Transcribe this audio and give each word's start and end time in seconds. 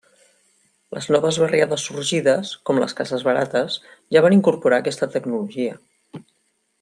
Les 0.97 1.07
noves 1.15 1.37
barriades 1.41 1.83
sorgides, 1.89 2.53
com 2.69 2.79
les 2.83 2.97
cases 3.01 3.25
barates, 3.29 3.77
ja 4.17 4.27
van 4.27 4.37
incorporar 4.41 4.81
aquesta 4.83 5.11
tecnologia. 5.17 5.77